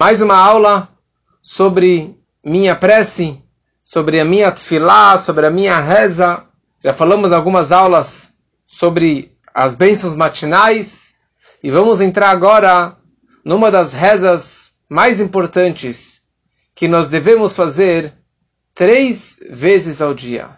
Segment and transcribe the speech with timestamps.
[0.00, 0.88] Mais uma aula
[1.42, 3.42] sobre minha prece,
[3.82, 6.44] sobre a minha tefilá, sobre a minha reza.
[6.84, 8.36] Já falamos algumas aulas
[8.68, 11.16] sobre as bênçãos matinais
[11.60, 12.96] e vamos entrar agora
[13.44, 16.22] numa das rezas mais importantes
[16.76, 18.14] que nós devemos fazer
[18.76, 20.48] três vezes ao dia.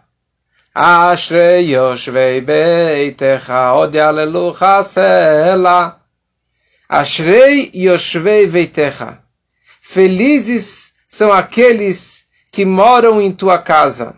[0.74, 5.98] Ashrei Yoshvei Beitecha Od Yalelucha Sela
[6.86, 9.19] Ashrei Yoshvei Beitecha
[9.92, 14.14] Felizes são aqueles que moram em tua casa.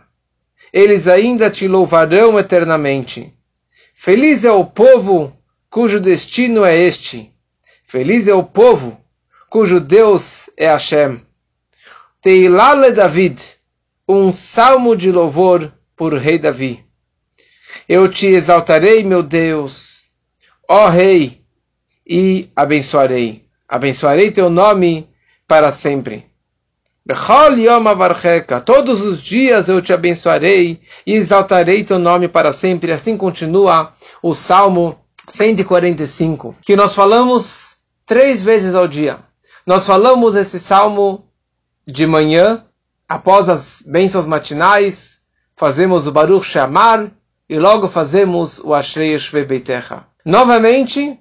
[0.71, 3.33] Eles ainda te louvarão eternamente.
[3.95, 5.35] Feliz é o povo
[5.71, 7.33] cujo destino é este.
[7.89, 9.01] Feliz é o povo
[9.49, 11.23] cujo Deus é Hashem.
[12.21, 13.41] Teilale David,
[14.07, 16.85] um salmo de louvor por rei Davi.
[17.89, 20.03] Eu te exaltarei, meu Deus,
[20.69, 21.41] ó rei,
[22.07, 23.47] e abençoarei.
[23.67, 25.11] Abençoarei teu nome
[25.53, 26.25] para sempre.
[28.65, 32.91] Todos os dias eu te abençoarei e exaltarei teu nome para sempre.
[32.91, 39.19] Assim continua o Salmo 145, que nós falamos três vezes ao dia.
[39.67, 41.27] Nós falamos esse salmo
[41.87, 42.65] de manhã,
[43.07, 45.21] após as bênçãos matinais,
[45.55, 47.11] fazemos o Baruch Shamar
[47.47, 50.05] e logo fazemos o Ashrei Shvei Beitecha.
[50.25, 51.21] Novamente,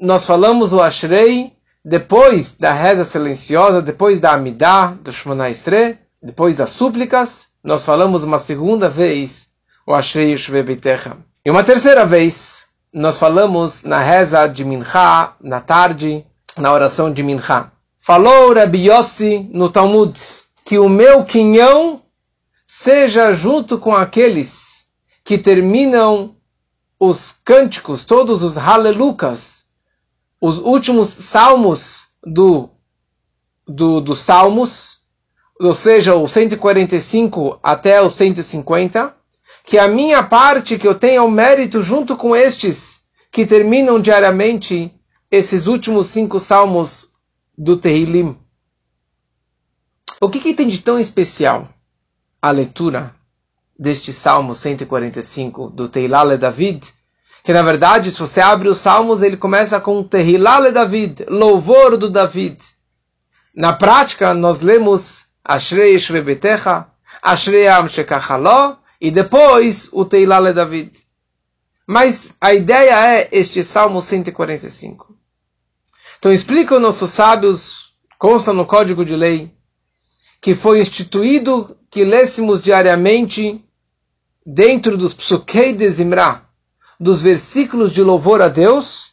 [0.00, 1.52] nós falamos o Ashrei
[1.84, 8.22] depois da reza silenciosa, depois da Amidah, do Shemona Esre, depois das súplicas, nós falamos
[8.22, 9.50] uma segunda vez
[9.86, 11.16] o Ashrei Yeshve Beitecha.
[11.44, 16.24] E uma terceira vez, nós falamos na reza de Mincha, na tarde,
[16.56, 17.72] na oração de Mincha.
[18.00, 20.20] Falou Rabbi Yossi no Talmud,
[20.64, 22.02] que o meu quinhão
[22.66, 24.86] seja junto com aqueles
[25.24, 26.36] que terminam
[26.98, 29.61] os cânticos, todos os halelucas,
[30.42, 32.68] os últimos salmos do,
[33.64, 35.02] do, dos salmos,
[35.60, 39.14] ou seja, o 145 até o 150,
[39.64, 44.92] que a minha parte, que eu tenha o mérito junto com estes que terminam diariamente
[45.30, 47.10] esses últimos cinco salmos
[47.56, 48.36] do Tehillim.
[50.20, 51.68] O que, que tem de tão especial
[52.40, 53.14] a leitura
[53.78, 56.92] deste Salmo 145 do Teilale David,
[57.42, 62.08] que na verdade, se você abre os Salmos, ele começa com Tehilale David, louvor do
[62.08, 62.58] David.
[63.54, 66.86] Na prática, nós lemos Ashrei Shvebetecha,
[67.20, 70.92] Ashrei Am Shekachalo, e depois o Teilale David.
[71.86, 75.16] Mas a ideia é este Salmo 145.
[76.18, 79.52] Então explicam nossos sábios, consta no Código de Lei,
[80.40, 83.64] que foi instituído que lêssemos diariamente
[84.46, 85.84] dentro dos Psukei de
[87.02, 89.12] dos versículos de louvor a Deus,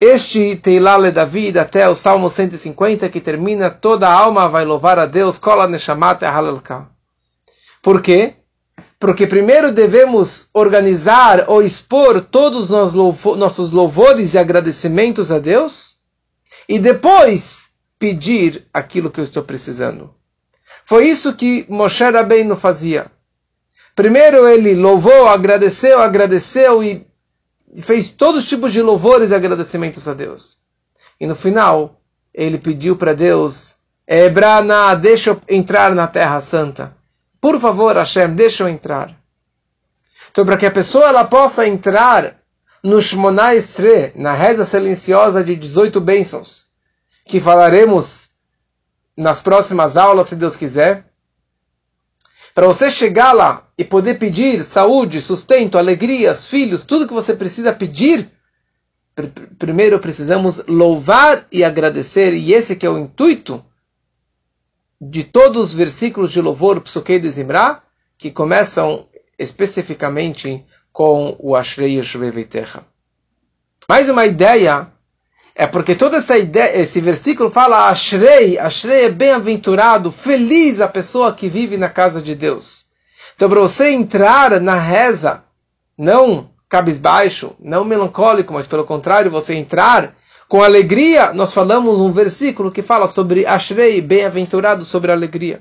[0.00, 5.38] este Teilale David até o Salmo 150 que termina toda alma vai louvar a Deus,
[5.38, 6.20] Kola Neshamat.
[7.80, 8.34] Por quê?
[8.98, 12.94] Porque primeiro devemos organizar ou expor todos os
[13.36, 15.98] nossos louvores e agradecimentos a Deus
[16.68, 20.12] e depois pedir aquilo que eu estou precisando.
[20.84, 23.06] Foi isso que Moshe Rabbeinu fazia.
[23.94, 27.07] Primeiro ele louvou, agradeceu, agradeceu e
[27.82, 30.58] fez todos os tipos de louvores e agradecimentos a Deus.
[31.20, 32.00] E no final,
[32.32, 36.96] ele pediu para Deus, Ebrana, deixa eu entrar na Terra Santa.
[37.40, 39.14] Por favor, Hashem, deixa eu entrar.
[40.30, 42.36] Então, para que a pessoa ela possa entrar
[42.82, 46.68] no Shmona Esre, na reza silenciosa de 18 bênçãos,
[47.24, 48.30] que falaremos
[49.16, 51.07] nas próximas aulas, se Deus quiser,
[52.58, 57.72] para você chegar lá e poder pedir saúde, sustento, alegrias, filhos, tudo que você precisa
[57.72, 58.32] pedir,
[59.14, 63.64] pr primeiro precisamos louvar e agradecer, e esse que é o intuito
[65.00, 67.80] de todos os versículos de louvor Psuquei de Zimra,
[68.18, 69.06] que começam
[69.38, 72.82] especificamente com o Ashrei Yeshua Veitecha.
[73.88, 74.88] Mais uma ideia
[75.60, 81.34] é porque toda essa ideia, esse versículo fala Ashrei, Ashrei é bem-aventurado, feliz a pessoa
[81.34, 82.86] que vive na casa de Deus.
[83.34, 85.42] Então, para você entrar na reza,
[85.98, 90.14] não cabisbaixo, não melancólico, mas pelo contrário, você entrar
[90.48, 95.60] com alegria, nós falamos um versículo que fala sobre Ashrei, bem-aventurado sobre alegria.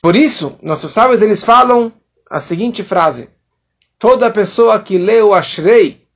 [0.00, 1.92] Por isso, nossos sábios eles falam
[2.30, 3.28] a seguinte frase:
[3.98, 6.08] Toda pessoa que lê o Ashrei,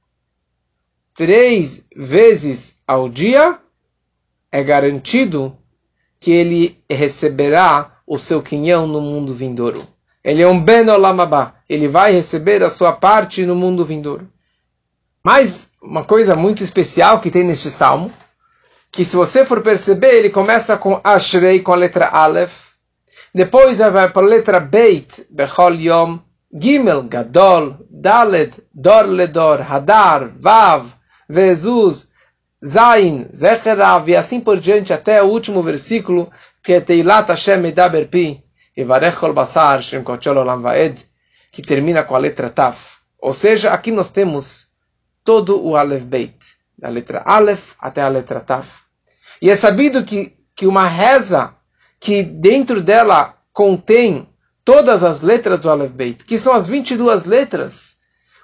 [1.15, 3.59] três vezes ao dia,
[4.51, 5.57] é garantido
[6.21, 9.83] que ele receberá o seu quinhão no mundo vindouro.
[10.23, 11.55] Ele é um Ben Olamabá.
[11.69, 14.29] Ele vai receber a sua parte no mundo vindouro.
[15.23, 18.11] Mas uma coisa muito especial que tem neste salmo,
[18.91, 22.65] que se você for perceber, ele começa com Ashrei, com a letra Aleph,
[23.35, 26.19] depois vai para a letra Beit, Bechol Yom,
[26.57, 30.87] Gimel, Gadol, Daled, Dor Ledor, Hadar, Vav,
[31.35, 32.09] Vezuz,
[32.65, 36.31] Zain, Zecherav, e assim por diante até o último versículo,
[36.63, 38.43] que é Teilat Hashem Medaber Pi,
[38.77, 41.05] Evarech Kol Basar, Shem Kochol Olam Vaed,
[41.53, 42.95] que termina com a letra Taf.
[43.21, 44.69] Ou seja, aqui nós temos
[45.25, 46.39] todo o Aleph Beit,
[46.79, 48.83] da letra Aleph até a letra Taf.
[49.43, 51.55] E é sabido que, que uma reza
[51.99, 54.29] que dentro dela contém
[54.65, 57.97] todas as letras do Aleph Beit, que são as 22 letras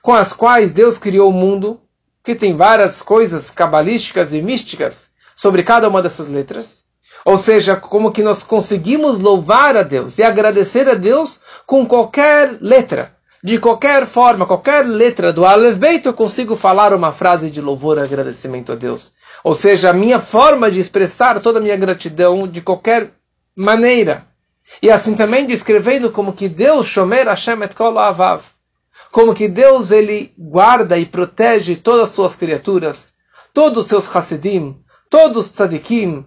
[0.03, 1.81] com as quais Deus criou o mundo,
[2.23, 6.87] que tem várias coisas cabalísticas e místicas sobre cada uma dessas letras.
[7.25, 12.57] Ou seja, como que nós conseguimos louvar a Deus e agradecer a Deus com qualquer
[12.61, 13.15] letra.
[13.43, 17.97] De qualquer forma, qualquer letra do Aleph Beit, eu consigo falar uma frase de louvor
[17.97, 19.15] e agradecimento a Deus.
[19.43, 23.11] Ou seja, a minha forma de expressar toda a minha gratidão de qualquer
[23.57, 24.27] maneira.
[24.83, 28.43] E assim também descrevendo como que Deus, Shomer Hashem et Kol Avav,
[29.11, 33.15] como que Deus ele guarda e protege todas as suas criaturas,
[33.53, 36.25] todos os seus Hasidim, todos os tzadikim,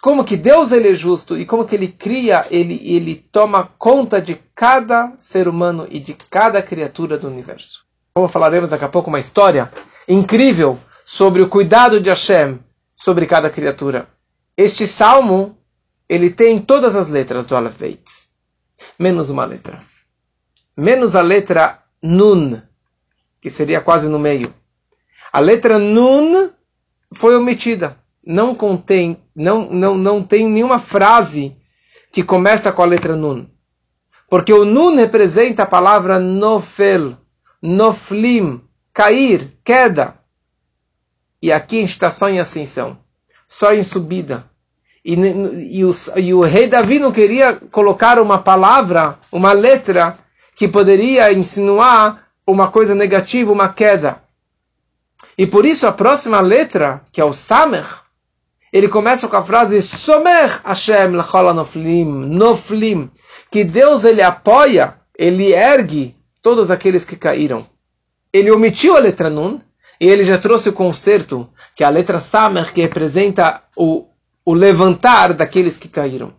[0.00, 4.20] como que Deus ele é justo e como que ele cria, ele, ele toma conta
[4.20, 7.84] de cada ser humano e de cada criatura do universo.
[8.14, 9.72] Como falaremos daqui a pouco uma história
[10.06, 12.60] incrível sobre o cuidado de Hashem
[12.96, 14.08] sobre cada criatura.
[14.56, 15.58] Este salmo
[16.08, 17.80] ele tem todas as letras do Aleph
[18.98, 19.82] menos uma letra.
[20.76, 22.60] Menos a letra Nun,
[23.40, 24.54] que seria quase no meio.
[25.32, 26.50] A letra Nun
[27.12, 27.98] foi omitida.
[28.24, 31.56] Não contém, não, não, não tem nenhuma frase
[32.10, 33.46] que começa com a letra Nun.
[34.28, 37.16] Porque o Nun representa a palavra Nofel,
[37.62, 38.60] Noflim,
[38.92, 40.18] cair, queda.
[41.40, 42.98] E aqui a gente está só em ascensão,
[43.48, 44.50] só em subida.
[45.04, 45.14] E,
[45.78, 50.18] e, o, e o rei Davi não queria colocar uma palavra, uma letra,
[50.56, 54.22] que poderia insinuar uma coisa negativa, uma queda.
[55.38, 57.86] E por isso a próxima letra, que é o Samer,
[58.72, 63.10] ele começa com a frase Somer Hashem lachol noflim, noflim,
[63.50, 67.64] que Deus ele apoia, ele ergue todos aqueles que caíram.
[68.32, 69.60] Ele omitiu a letra Nun,
[70.00, 74.06] e ele já trouxe o concerto, que é a letra Samer, que representa o
[74.46, 76.32] o levantar daqueles que caíram.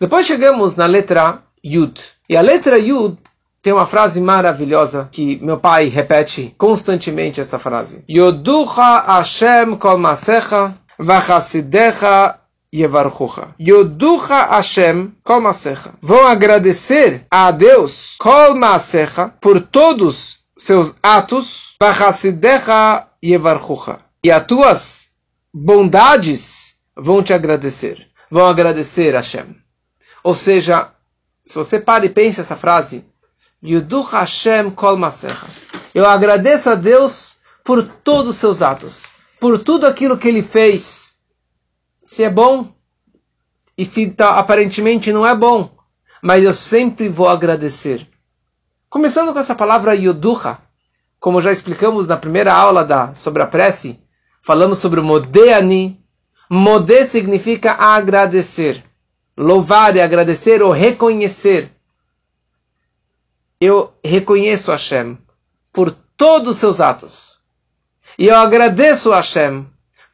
[0.00, 2.00] Depois chegamos na letra Yud.
[2.28, 3.18] E a letra Yud
[3.62, 8.04] tem uma frase maravilhosa que meu pai repete constantemente essa frase.
[8.08, 12.38] Yoducha Hashem kol masecha vachasidecha
[12.74, 13.48] yevarchucha.
[13.60, 15.92] Yoducha Hashem kol masecha.
[16.00, 24.00] Vão agradecer a Deus kol masecha por todos seus atos vachasidecha yevarchucha.
[24.24, 25.08] E as tuas
[25.52, 28.06] bondades vão te agradecer.
[28.30, 29.56] Vão agradecer a Hashem.
[30.22, 30.90] Ou seja,
[31.48, 33.06] se você para e pensa essa frase,
[33.64, 35.46] Yuduch Hashem kol masecha.
[35.94, 39.04] Eu agradeço a Deus por todos os seus atos,
[39.40, 41.14] por tudo aquilo que ele fez.
[42.04, 42.70] Se é bom
[43.78, 45.74] e se tá, aparentemente não é bom,
[46.22, 48.06] mas eu sempre vou agradecer.
[48.90, 50.58] Começando com essa palavra Yuducha,
[51.18, 53.98] como já explicamos na primeira aula da, sobre a prece,
[54.42, 55.98] falamos sobre o Modeani.
[56.50, 58.84] Modé significa agradecer,
[59.38, 61.70] louvar e agradecer ou reconhecer.
[63.60, 65.16] Eu reconheço Hashem
[65.72, 67.38] por todos os seus atos.
[68.18, 69.64] E eu agradeço Hashem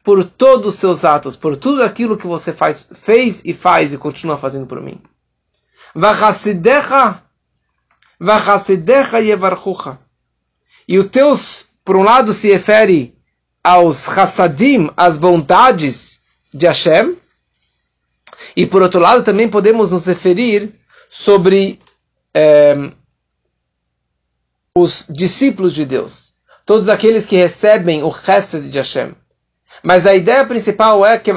[0.03, 3.97] por todos os seus atos, por tudo aquilo que você faz, fez e faz e
[3.97, 5.01] continua fazendo por mim.
[10.87, 13.17] E os teus, por um lado, se refere
[13.63, 16.21] aos Hassadim, as bondades
[16.53, 17.17] de Hashem.
[18.55, 20.73] E por outro lado, também podemos nos referir
[21.09, 21.79] sobre
[22.33, 22.75] é,
[24.75, 26.33] os discípulos de Deus,
[26.65, 29.15] todos aqueles que recebem o Chesed de Hashem.
[29.83, 31.31] Mas a ideia principal é que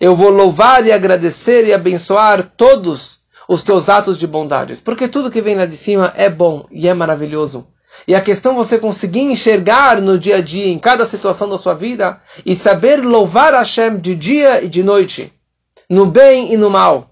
[0.00, 4.80] eu vou louvar e agradecer e abençoar todos os teus atos de bondades.
[4.80, 7.66] Porque tudo que vem lá de cima é bom e é maravilhoso.
[8.06, 11.74] E a questão você conseguir enxergar no dia a dia, em cada situação da sua
[11.74, 15.32] vida, e saber louvar Hashem de dia e de noite,
[15.88, 17.10] no bem e no mal.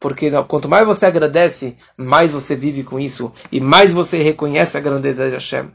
[0.00, 4.80] Porque quanto mais você agradece, mais você vive com isso, e mais você reconhece a
[4.80, 5.70] grandeza de Hashem.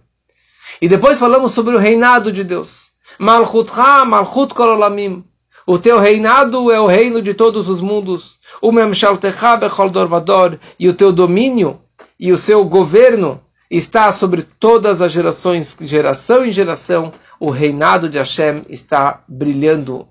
[0.82, 2.92] E depois falamos sobre o reinado de Deus.
[3.18, 5.24] Malchutcha, Malchut Kololamim.
[5.66, 8.40] O teu reinado é o reino de todos os mundos.
[8.62, 10.58] O Memshaltecha Bechol Dorvador.
[10.80, 11.82] E o teu domínio
[12.20, 13.42] e o seu governo
[13.72, 20.10] está sobre todas as gerações, geração em geração, o reinado de Hashem está brilhando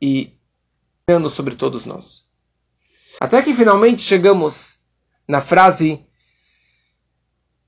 [0.00, 0.34] e
[1.06, 2.26] brilhando sobre todos nós.
[3.18, 4.76] Até que finalmente chegamos
[5.26, 6.04] na frase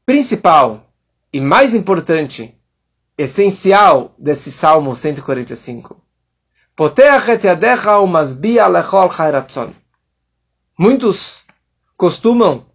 [0.04, 0.92] principal
[1.32, 2.54] e mais importante,
[3.16, 5.98] essencial desse Salmo 145.
[10.78, 11.46] Muitos
[11.96, 12.66] costumam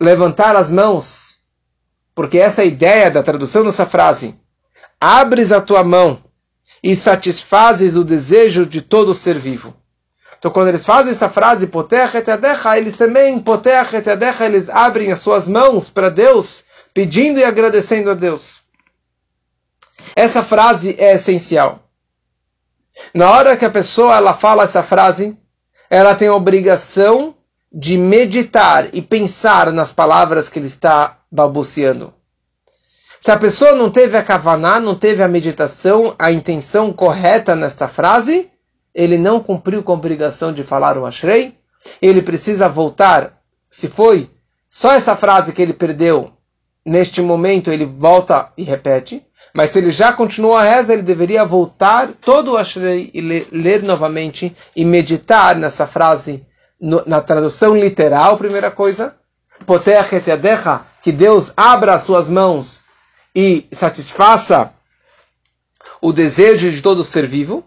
[0.00, 1.27] levantar as mãos,
[2.18, 4.34] porque essa é ideia da tradução dessa frase.
[5.00, 6.20] Abres a tua mão
[6.82, 9.72] e satisfazes o desejo de todo ser vivo.
[10.36, 11.70] Então, quando eles fazem essa frase,
[12.76, 13.40] eles também,
[14.44, 18.62] eles abrem as suas mãos para Deus, pedindo e agradecendo a Deus.
[20.16, 21.84] Essa frase é essencial.
[23.14, 25.38] Na hora que a pessoa ela fala essa frase,
[25.88, 27.36] ela tem a obrigação
[27.72, 32.14] de meditar e pensar nas palavras que ele está balbuciando.
[33.20, 37.88] Se a pessoa não teve a kavaná, não teve a meditação, a intenção correta nesta
[37.88, 38.50] frase,
[38.94, 41.54] ele não cumpriu com a obrigação de falar o Ashrei,
[42.00, 43.40] ele precisa voltar.
[43.70, 44.30] Se foi
[44.70, 46.32] só essa frase que ele perdeu,
[46.84, 49.24] neste momento ele volta e repete.
[49.54, 53.48] Mas se ele já continuou a reza, ele deveria voltar todo o Ashrei e ler,
[53.50, 56.46] ler novamente e meditar nessa frase,
[56.80, 59.16] no, na tradução literal, primeira coisa.
[61.02, 62.82] que Deus abra as suas mãos
[63.34, 64.72] e satisfaça
[66.00, 67.64] o desejo de todo ser vivo.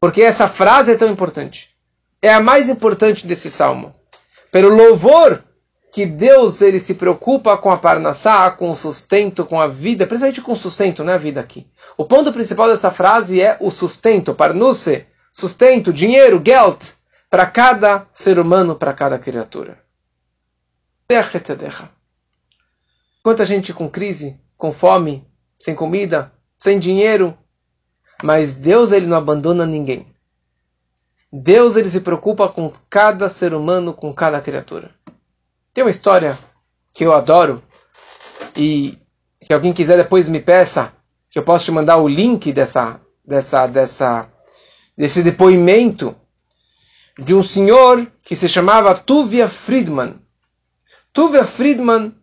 [0.00, 1.70] Porque essa frase é tão importante.
[2.20, 3.94] É a mais importante desse salmo.
[4.50, 5.42] Pelo louvor
[5.94, 10.42] que Deus ele se preocupa com a parnassá, com o sustento, com a vida, principalmente
[10.42, 11.66] com o sustento, não é a vida aqui.
[11.96, 16.78] O ponto principal dessa frase é o sustento, parnusse, sustento, dinheiro, geld,
[17.34, 19.76] para cada ser humano, para cada criatura.
[23.24, 25.26] Quanta gente com crise, com fome,
[25.58, 27.36] sem comida, sem dinheiro,
[28.22, 30.06] mas Deus ele não abandona ninguém.
[31.32, 34.92] Deus ele se preocupa com cada ser humano, com cada criatura.
[35.72, 36.38] Tem uma história
[36.92, 37.64] que eu adoro
[38.56, 38.96] e
[39.42, 40.92] se alguém quiser depois me peça
[41.28, 44.30] que eu posso te mandar o link dessa dessa dessa
[44.96, 46.14] desse depoimento
[47.18, 50.20] de um senhor que se chamava Tuvia Friedman.
[51.12, 52.14] Tuvia Friedman,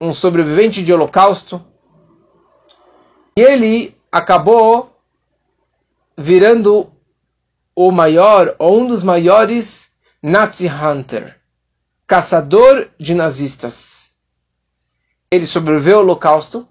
[0.00, 1.64] um sobrevivente de Holocausto,
[3.36, 4.94] e ele acabou
[6.16, 6.90] virando
[7.74, 11.36] o maior ou um dos maiores Nazi Hunter
[12.06, 14.12] caçador de nazistas.
[15.30, 16.68] Ele sobreviveu ao Holocausto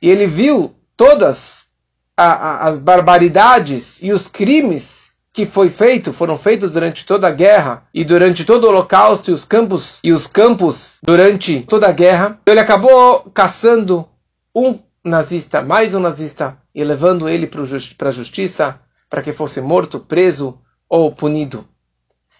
[0.00, 1.68] e ele viu todas
[2.16, 5.07] a, a, as barbaridades e os crimes
[5.38, 9.32] que foi feito, foram feitos durante toda a guerra e durante todo o Holocausto e
[9.32, 12.40] os campos e os campos durante toda a guerra.
[12.44, 14.08] Ele acabou caçando
[14.52, 20.00] um nazista, mais um nazista e levando ele para a justiça para que fosse morto,
[20.00, 21.64] preso ou punido.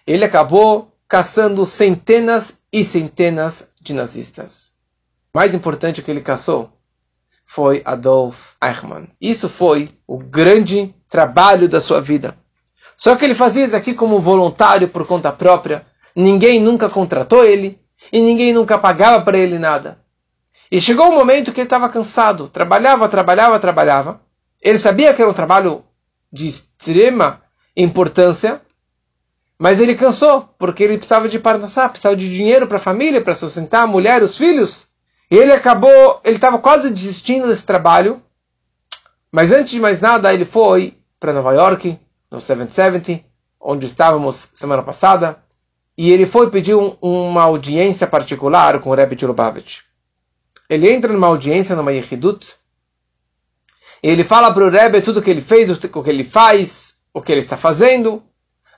[0.05, 4.73] Ele acabou caçando centenas e centenas de nazistas.
[5.33, 6.69] Mais importante que ele caçou
[7.45, 9.07] foi Adolf Eichmann.
[9.21, 12.37] Isso foi o grande trabalho da sua vida.
[12.99, 15.85] Só que ele fazia isso aqui como voluntário por conta própria.
[16.13, 17.79] Ninguém nunca contratou ele
[18.11, 19.99] e ninguém nunca pagava para ele nada.
[20.69, 24.21] E chegou um momento que ele estava cansado, trabalhava, trabalhava, trabalhava.
[24.61, 25.83] Ele sabia que era um trabalho
[26.31, 27.41] de extrema
[27.75, 28.61] importância,
[29.57, 33.33] mas ele cansou, porque ele precisava de parnassá, precisava de dinheiro para a família, para
[33.33, 34.89] sustentar a mulher, os filhos.
[35.31, 38.21] E ele acabou, ele estava quase desistindo desse trabalho.
[39.31, 41.97] Mas antes de mais nada, ele foi para Nova York,
[42.31, 43.25] no 770,
[43.59, 45.39] onde estávamos semana passada,
[45.97, 49.81] e ele foi pedir um, uma audiência particular com o Rebbe de Lubavitch.
[50.69, 52.55] Ele entra numa audiência numa Yehidut,
[54.01, 56.95] e ele fala para o Rebbe tudo o que ele fez, o que ele faz,
[57.13, 58.23] o que ele está fazendo,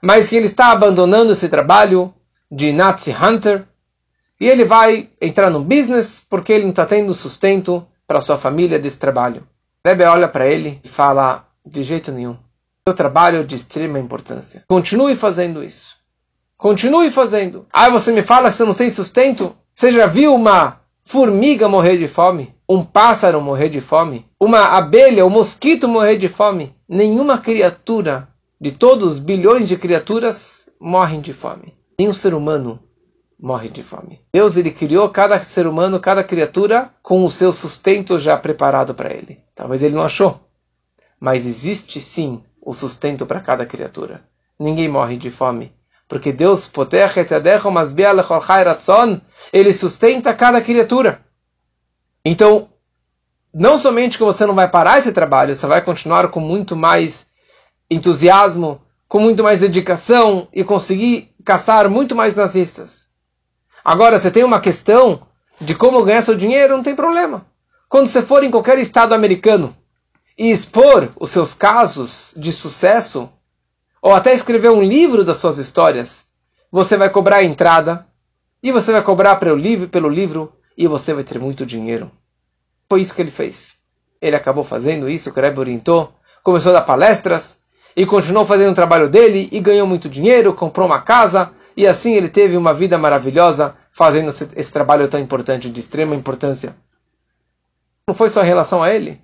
[0.02, 2.14] mas que ele está abandonando esse trabalho
[2.52, 3.66] de Nazi Hunter
[4.40, 8.80] e ele vai entrar no business porque ele não está tendo sustento para sua família
[8.80, 9.48] desse trabalho.
[9.86, 12.36] Rebbe olha para ele e fala: de jeito nenhum.
[12.88, 14.64] Seu trabalho é de extrema importância.
[14.68, 15.96] Continue fazendo isso.
[16.58, 17.68] Continue fazendo.
[17.72, 19.56] Ah, você me fala que você não tem sustento?
[19.76, 22.56] Você já viu uma formiga morrer de fome?
[22.68, 24.26] Um pássaro morrer de fome?
[24.40, 26.76] Uma abelha, um mosquito morrer de fome?
[26.90, 28.28] Nenhuma criatura
[28.60, 31.76] de todos os bilhões de criaturas morrem de fome.
[32.00, 32.80] Nenhum ser humano
[33.40, 34.22] morre de fome.
[34.34, 39.14] Deus ele criou cada ser humano, cada criatura com o seu sustento já preparado para
[39.14, 39.40] ele.
[39.54, 40.40] Talvez ele não achou,
[41.20, 44.24] mas existe sim o sustento para cada criatura.
[44.60, 45.74] Ninguém morre de fome,
[46.08, 46.70] Porque Deus,
[49.52, 51.26] ele sustenta cada criatura.
[52.24, 52.70] Então,
[53.54, 57.28] não somente que você não vai parar esse trabalho, você vai continuar com muito mais
[57.90, 63.10] entusiasmo, com muito mais dedicação e conseguir caçar muito mais nazistas.
[63.84, 65.28] Agora, você tem uma questão
[65.60, 67.46] de como ganhar seu dinheiro, não tem problema.
[67.90, 69.76] Quando você for em qualquer estado americano
[70.38, 73.30] e expor os seus casos de sucesso,
[74.02, 76.28] ou até escrever um livro das suas histórias,
[76.72, 78.06] você vai cobrar a entrada,
[78.64, 82.12] e você vai cobrar pelo livro, pelo livro e você vai ter muito dinheiro.
[82.88, 83.76] Foi isso que ele fez.
[84.22, 87.62] Ele acabou fazendo isso, o Kreb orientou, começou a dar palestras
[87.96, 92.14] e continuou fazendo o trabalho dele e ganhou muito dinheiro, comprou uma casa e assim
[92.14, 96.76] ele teve uma vida maravilhosa fazendo esse, trabalho tão importante, de extrema importância.
[98.08, 99.20] Não foi só em relação a ele.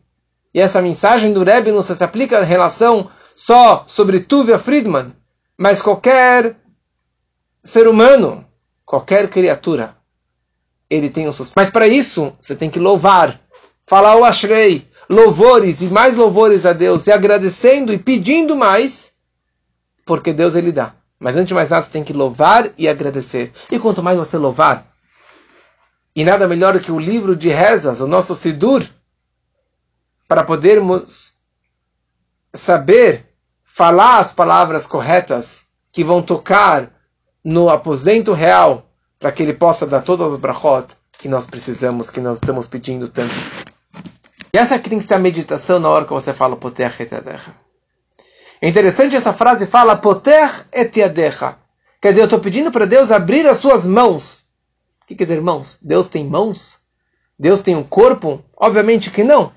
[0.58, 5.14] E essa mensagem do Rebbe não se aplica em relação só sobre Tuvia Friedman,
[5.56, 6.56] mas qualquer
[7.64, 8.44] ser humano,
[8.84, 9.96] qualquer criatura,
[10.90, 11.54] ele tem um sucesso.
[11.56, 13.40] Mas para isso, você tem que louvar,
[13.86, 19.14] falar o Ashrei, louvores e mais louvores a Deus, e agradecendo e pedindo mais,
[20.08, 20.96] porque Deus ele dá.
[21.20, 23.54] Mas antes de mais nada, você tem que louvar e agradecer.
[23.72, 24.92] E quanto mais você louvar,
[26.16, 28.84] e nada melhor que o livro de rezas, o nosso Sidur,
[30.28, 31.36] para podermos
[32.54, 36.92] saber falar as palavras corretas que vão tocar
[37.44, 42.20] no aposento real, para que ele possa dar todas as brachot que nós precisamos, que
[42.20, 43.34] nós estamos pedindo tanto.
[44.54, 47.54] E essa tem que ser a meditação na hora que você fala Poter et yadecha.
[48.62, 51.56] É interessante essa frase fala Poter et yadecha.
[52.02, 54.46] Quer dizer, eu estou pedindo para Deus abrir as suas mãos.
[55.04, 55.80] O que quer dizer mãos?
[55.82, 56.82] Deus tem mãos?
[57.40, 58.44] Deus tem um corpo?
[58.56, 59.52] Obviamente que não.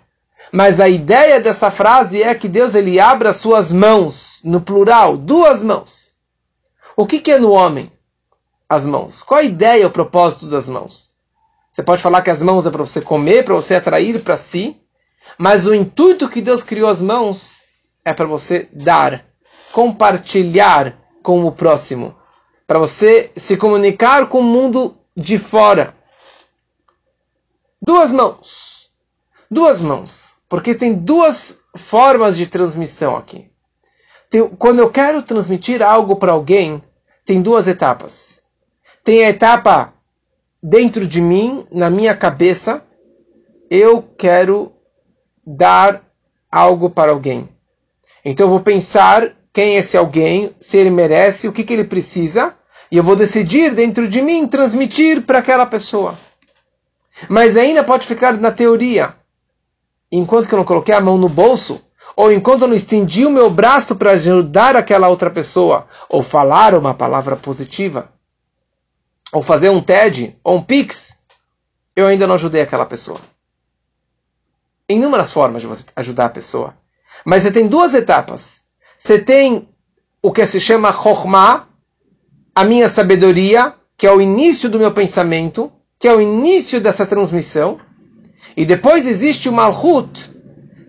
[0.52, 5.16] Mas a ideia dessa frase é que Deus ele abra as suas mãos, no plural,
[5.16, 6.12] duas mãos.
[6.96, 7.92] O que, que é no homem?
[8.68, 9.22] As mãos.
[9.22, 11.10] Qual a ideia, o propósito das mãos?
[11.70, 14.80] Você pode falar que as mãos é para você comer, para você atrair para si.
[15.38, 17.58] Mas o intuito que Deus criou as mãos
[18.04, 19.24] é para você dar,
[19.72, 22.16] compartilhar com o próximo,
[22.66, 25.94] para você se comunicar com o mundo de fora.
[27.80, 28.79] Duas mãos.
[29.50, 30.34] Duas mãos.
[30.48, 33.50] Porque tem duas formas de transmissão aqui.
[34.28, 36.82] Tem, quando eu quero transmitir algo para alguém,
[37.24, 38.42] tem duas etapas.
[39.04, 39.94] Tem a etapa
[40.62, 42.84] dentro de mim, na minha cabeça,
[43.70, 44.72] eu quero
[45.46, 46.02] dar
[46.50, 47.48] algo para alguém.
[48.24, 51.84] Então eu vou pensar quem é esse alguém, se ele merece, o que, que ele
[51.84, 52.54] precisa,
[52.90, 56.18] e eu vou decidir dentro de mim transmitir para aquela pessoa.
[57.28, 59.14] Mas ainda pode ficar na teoria.
[60.10, 61.80] Enquanto que eu não coloquei a mão no bolso,
[62.16, 66.74] ou enquanto eu não estendi o meu braço para ajudar aquela outra pessoa, ou falar
[66.74, 68.10] uma palavra positiva,
[69.32, 71.16] ou fazer um TED, ou um PIX,
[71.94, 73.18] eu ainda não ajudei aquela pessoa
[74.90, 76.74] inúmeras formas de você ajudar a pessoa.
[77.24, 78.62] Mas você tem duas etapas.
[78.98, 79.68] Você tem
[80.22, 81.66] o que se chama Chokhmah,
[82.54, 87.06] a minha sabedoria, que é o início do meu pensamento, que é o início dessa
[87.06, 87.78] transmissão.
[88.56, 90.30] E depois existe o Malchut,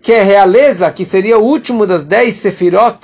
[0.02, 2.98] que é realeza, que seria o último das dez Sefirot,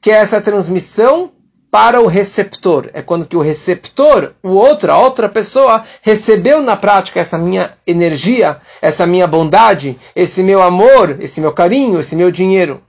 [0.00, 1.32] que é essa transmissão
[1.70, 2.90] para o receptor.
[2.92, 7.76] É quando que o receptor, o outro, a outra pessoa, recebeu na prática essa minha
[7.86, 12.82] energia, essa minha bondade, esse meu amor, esse meu carinho, esse meu dinheiro.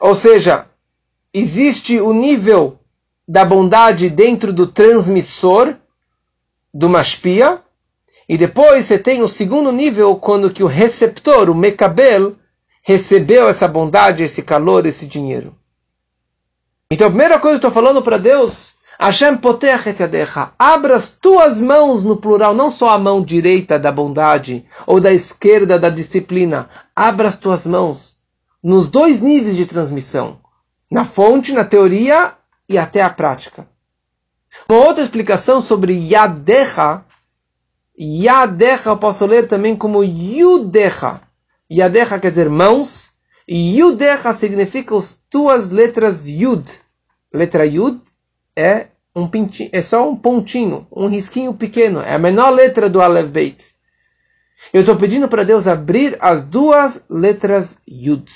[0.00, 0.66] Ou seja,
[1.32, 2.78] existe o nível
[3.26, 5.76] da bondade dentro do transmissor,
[6.72, 7.60] do mashpia,
[8.28, 12.36] e depois você tem o segundo nível, quando que o receptor, o mekabel,
[12.82, 15.54] recebeu essa bondade, esse calor, esse dinheiro.
[16.90, 21.10] Então a primeira coisa que eu estou falando para Deus, Hashem potechet yadecha, abra as
[21.10, 25.90] tuas mãos no plural, não só a mão direita da bondade ou da esquerda da
[25.90, 28.18] disciplina, abra as tuas mãos
[28.62, 30.38] nos dois níveis de transmissão,
[30.90, 32.32] na fonte, na teoria
[32.66, 33.66] e até a prática.
[34.68, 37.02] Uma outra explicação sobre yadecha,
[37.98, 41.20] yadecha eu posso ler também como yudecha.
[41.70, 43.10] Yadecha quer dizer mãos,
[43.46, 46.84] e yudecha significa as tuas letras yud
[47.34, 48.00] letra Yud
[48.56, 53.00] é um pintinho, é só um pontinho, um risquinho pequeno, é a menor letra do
[53.02, 53.74] Aleph Beit.
[54.72, 58.30] Eu estou pedindo para Deus abrir as duas letras Yud.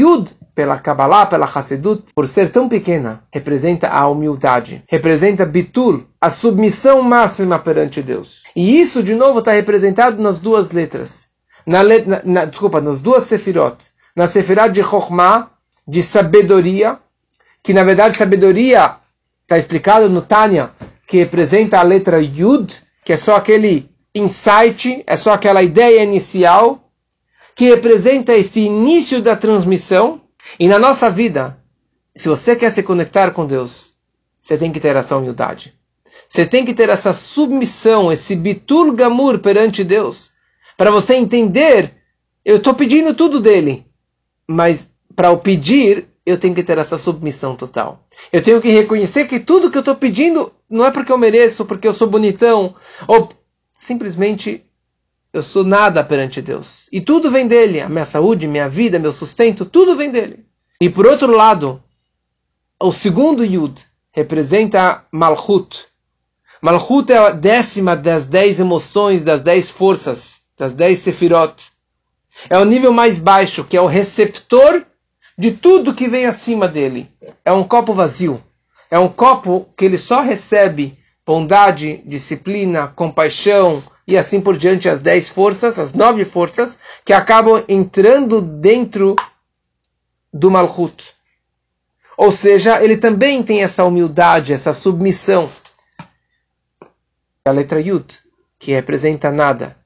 [0.00, 6.30] Yud, pela Kabbalah, pela Hassedut, por ser tão pequena, representa a humildade, representa Bitul, a
[6.30, 8.42] submissão máxima perante Deus.
[8.54, 11.30] E isso, de novo, está representado nas duas letras.
[11.66, 13.76] Na, na, na, desculpa, nas duas Sefirot.
[14.14, 15.50] Na Sefirot de Chokhmah,
[15.86, 16.98] de sabedoria,
[17.62, 18.96] que na verdade sabedoria
[19.42, 20.70] está explicado no Tânia,
[21.06, 22.74] que representa a letra Yud,
[23.04, 26.81] que é só aquele insight, é só aquela ideia inicial,
[27.54, 30.20] que representa esse início da transmissão.
[30.58, 31.58] E na nossa vida,
[32.14, 33.94] se você quer se conectar com Deus,
[34.40, 35.74] você tem que ter essa humildade.
[36.26, 40.32] Você tem que ter essa submissão, esse bitur gamur perante Deus.
[40.76, 41.92] Para você entender,
[42.44, 43.86] eu estou pedindo tudo dele.
[44.46, 48.06] Mas para o pedir, eu tenho que ter essa submissão total.
[48.32, 51.64] Eu tenho que reconhecer que tudo que eu estou pedindo não é porque eu mereço,
[51.64, 52.74] porque eu sou bonitão,
[53.06, 53.28] ou
[53.72, 54.64] simplesmente
[55.32, 56.88] eu sou nada perante Deus.
[56.92, 57.80] E tudo vem dele.
[57.80, 60.44] A minha saúde, minha vida, meu sustento, tudo vem dele.
[60.80, 61.82] E por outro lado,
[62.78, 65.86] o segundo Yud representa Malchut.
[66.60, 71.72] Malchut é a décima das dez emoções, das dez forças, das dez sefirot.
[72.50, 74.84] É o nível mais baixo, que é o receptor
[75.38, 77.10] de tudo que vem acima dele.
[77.44, 78.42] É um copo vazio.
[78.90, 85.00] É um copo que ele só recebe bondade, disciplina, compaixão e assim por diante, as
[85.00, 89.16] dez forças, as nove forças, que acabam entrando dentro
[90.30, 91.14] do Malchut.
[92.14, 95.50] Ou seja, ele também tem essa humildade, essa submissão.
[97.42, 98.18] A letra Yud,
[98.58, 99.78] que representa nada.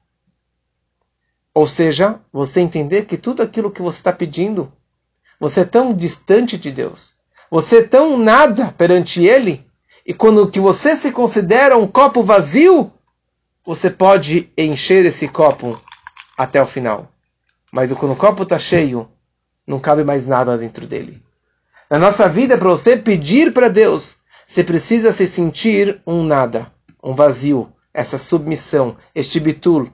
[1.53, 4.69] Ou seja, você entender que tudo aquilo que você está pedindo,
[5.39, 7.15] você é tão distante de Deus,
[7.49, 9.65] você é tão nada perante Ele,
[10.05, 12.91] e quando que você se considera um copo vazio,
[13.67, 15.77] você pode encher esse copo
[16.37, 17.11] até o final.
[17.69, 19.09] Mas quando o copo está cheio,
[19.67, 21.21] não cabe mais nada dentro dele.
[21.89, 26.71] Na nossa vida, para você pedir para Deus, você precisa se sentir um nada,
[27.03, 29.91] um vazio, essa submissão, este bitul.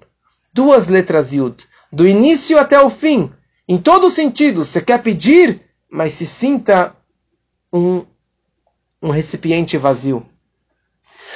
[0.53, 3.33] Duas letras yud, do início até o fim,
[3.67, 4.63] em todo sentido.
[4.63, 6.95] Você quer pedir, mas se sinta
[7.73, 8.05] um,
[9.01, 10.23] um recipiente vazio.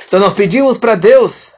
[0.08, 1.57] Então nós pedimos para Deus,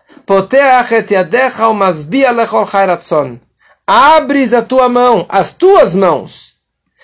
[3.87, 6.53] Abres a tua mão, as tuas mãos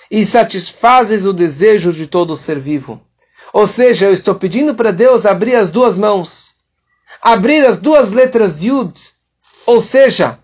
[0.08, 3.00] e satisfazes o desejo de todo ser vivo.
[3.52, 6.54] Ou seja, eu estou pedindo para Deus abrir as duas mãos,
[7.20, 8.96] abrir as duas letras Yud,
[9.66, 10.38] ou seja,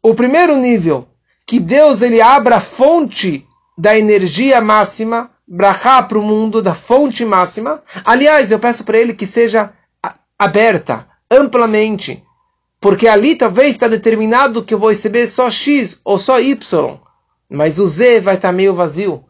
[0.00, 1.08] o primeiro nível,
[1.44, 3.44] que Deus ele abra a fonte
[3.76, 7.82] da energia máxima, brachá para o mundo, da fonte máxima.
[8.04, 9.72] Aliás, eu peço para ele que seja
[10.38, 12.24] aberta, amplamente,
[12.80, 16.98] porque ali talvez está determinado que eu vou receber só X ou só Y.
[17.48, 19.24] Mas o Z vai estar meio vazio.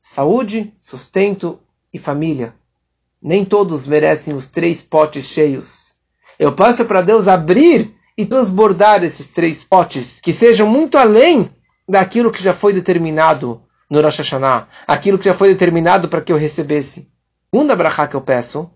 [0.00, 1.58] Saúde, sustento
[1.92, 2.54] e família.
[3.20, 5.94] Nem todos merecem os três potes cheios.
[6.38, 11.50] Eu passo para Deus abrir e transbordar esses três potes, que sejam muito além
[11.88, 16.32] daquilo que já foi determinado no Rosh Hashanah, aquilo que já foi determinado para que
[16.32, 17.10] eu recebesse.
[17.52, 18.70] Segunda brachá que eu peço,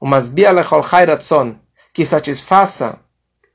[0.00, 0.82] umas bialechol
[1.94, 2.98] que satisfaça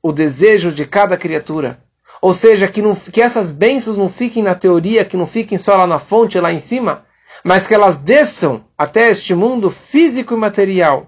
[0.02, 1.84] o desejo de cada criatura.
[2.22, 5.76] Ou seja, que, não, que essas bênçãos não fiquem na teoria, que não fiquem só
[5.76, 7.04] lá na fonte, lá em cima,
[7.44, 11.06] mas que elas desçam até este mundo físico e material,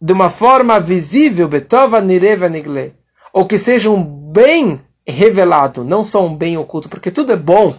[0.00, 2.94] de uma forma visível, betova nireva nigle,
[3.32, 7.74] ou que seja um bem revelado, não só um bem oculto, porque tudo é bom,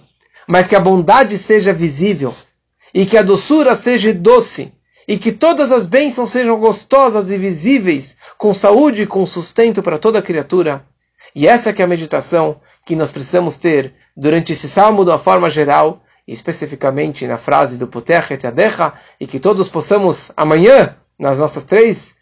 [0.48, 2.34] mas que a bondade seja visível,
[2.94, 4.74] e que a doçura seja doce,
[5.08, 9.98] e que todas as bênçãos sejam gostosas e visíveis, com saúde e com sustento para
[9.98, 10.86] toda criatura.
[11.34, 15.20] E essa que é a meditação que nós precisamos ter durante esse salmo de uma
[15.20, 20.96] forma geral, e especificamente na frase do Potech et Adecha, e que todos possamos amanhã,
[21.18, 22.18] nas nossas três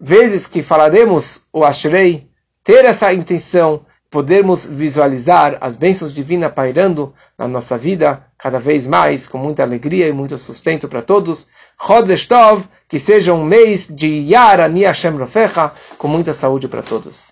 [0.00, 2.28] vezes que falaremos o Ashrei,
[2.62, 9.26] ter essa intenção, podermos visualizar as bênçãos divinas pairando na nossa vida cada vez mais,
[9.26, 11.48] com muita alegria e muito sustento para todos.
[11.80, 16.82] Chodesh Tov, que seja um mês de Yara Ni Hashem Rofecha, com muita saúde para
[16.82, 17.26] todos.